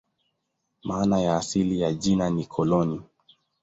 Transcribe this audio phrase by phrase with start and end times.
[0.83, 3.01] Maana asili ya jina ni "koloni".